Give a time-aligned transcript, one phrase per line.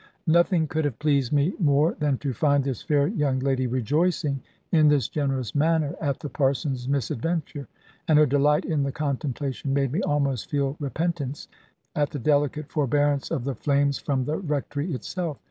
[0.25, 4.87] Nothing could have pleased me more than to find this fair young lady rejoicing in
[4.87, 7.67] this generous manner at the Parson's misadventure.
[8.07, 11.47] And her delight in the contemplation made me almost feel repentance
[11.95, 15.37] at the delicate forbearance of the flames from the Rectory itself.